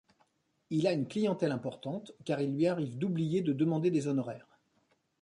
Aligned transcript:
Il 0.71 0.87
a 0.87 0.93
une 0.93 1.07
clientèle 1.07 1.51
importante 1.51 2.11
car 2.25 2.41
il 2.41 2.55
lui 2.55 2.65
arrive 2.65 2.97
d’oublier 2.97 3.43
de 3.43 3.53
demander 3.53 3.91
des 3.91 4.07
honoraires. 4.07 4.57